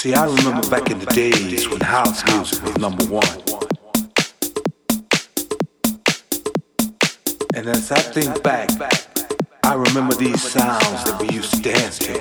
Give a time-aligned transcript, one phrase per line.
[0.00, 3.22] See, I remember back in the days when house music was number one.
[7.54, 8.70] And as I think back,
[9.62, 12.18] I remember these sounds that we used to dance to.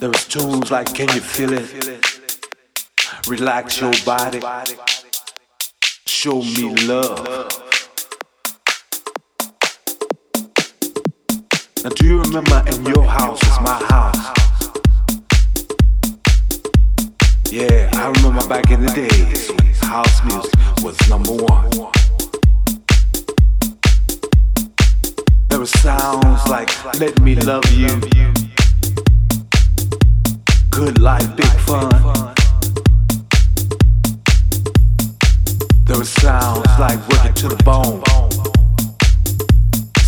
[0.00, 1.70] There was tunes like Can You Feel It?
[3.28, 4.40] Relax your body.
[6.04, 7.28] Show me love.
[11.84, 14.43] Now do you remember in your house is my house?
[17.54, 19.48] Yeah, I remember back in the days
[19.80, 21.70] house music was number one.
[25.48, 27.86] There were sounds like Let Me Love You,
[30.70, 32.34] Good Life, Big Fun.
[35.84, 38.02] There were sounds like Work It to the Bone.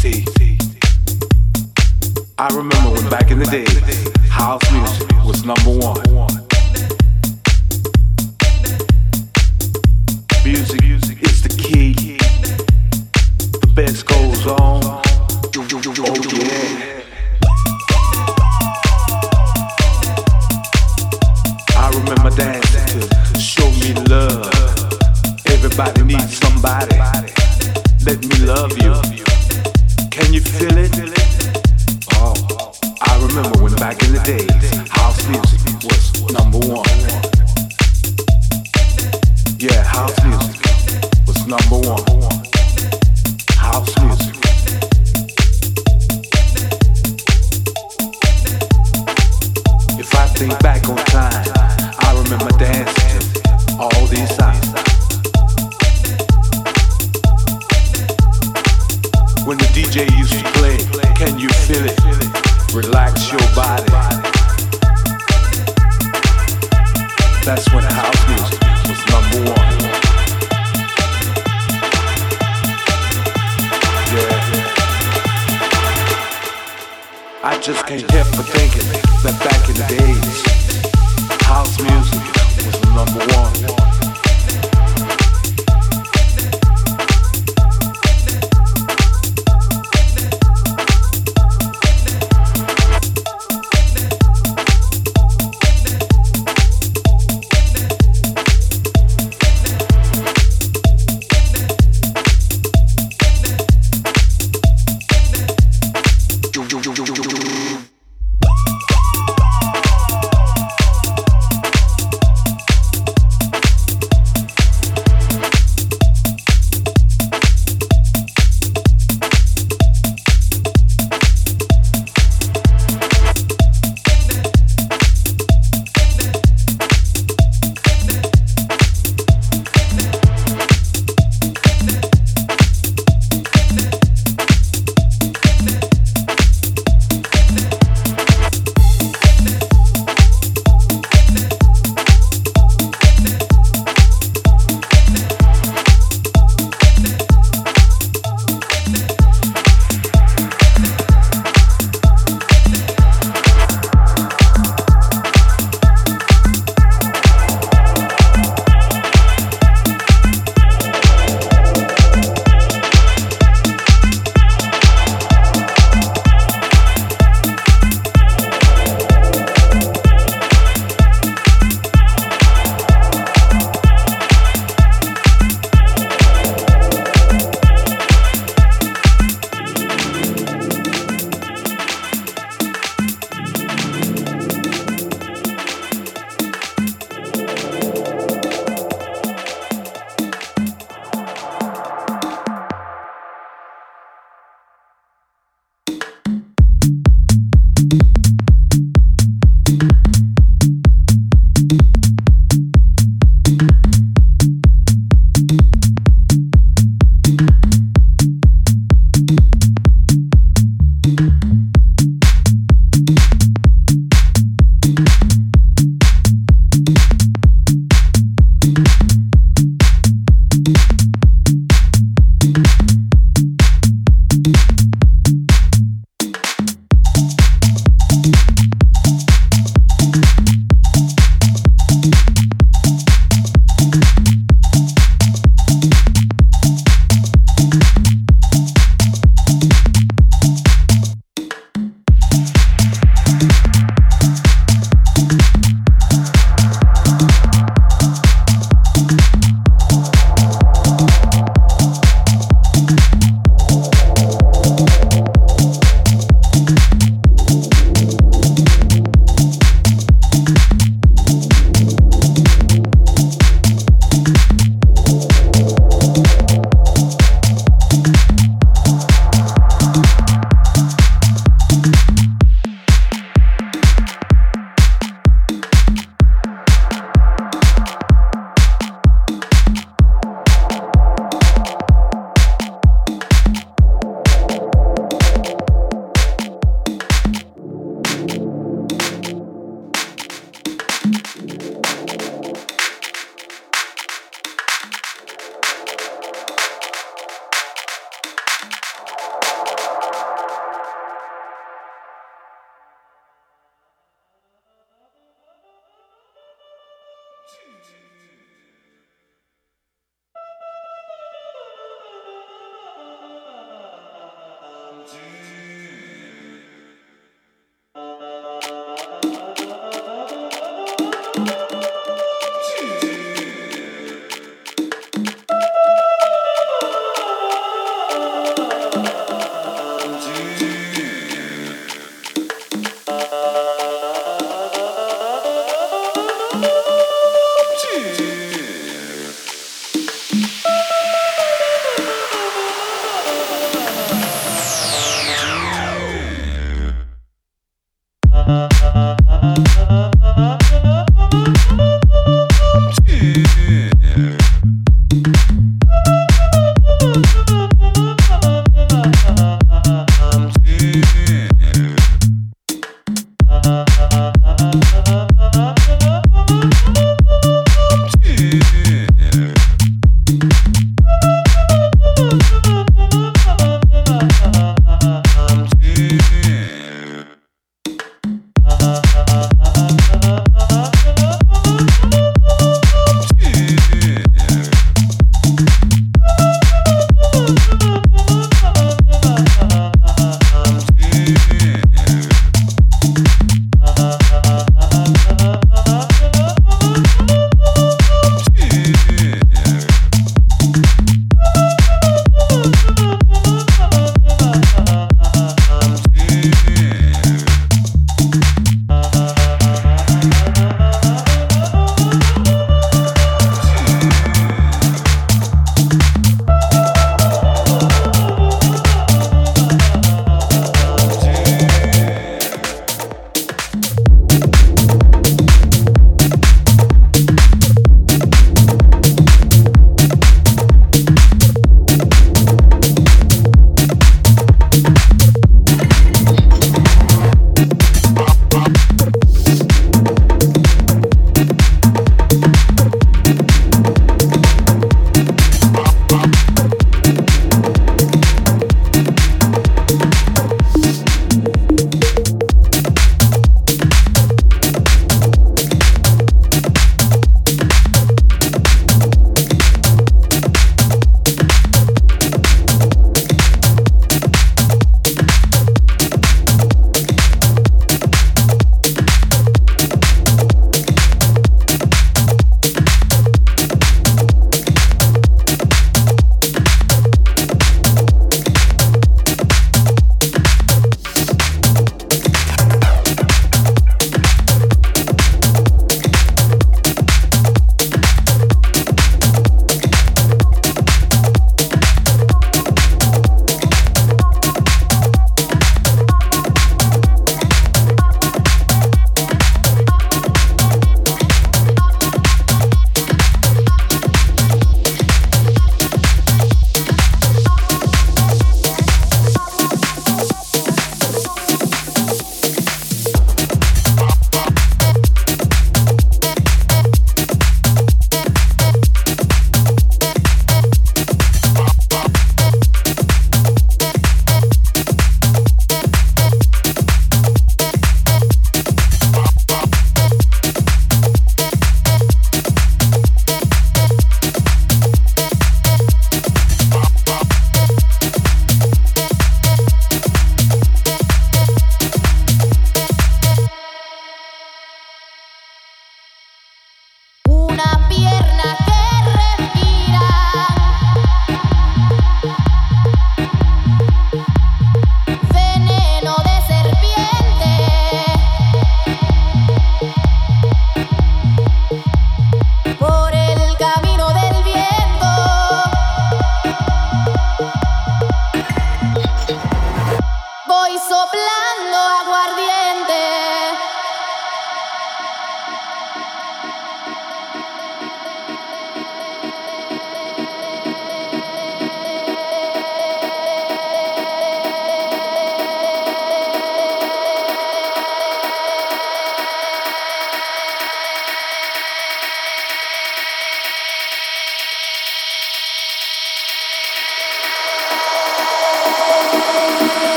[0.00, 0.24] See,
[2.38, 6.35] I remember when back in the days, house music was number one.
[10.46, 10.95] Music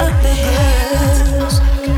[0.00, 1.95] of the hills.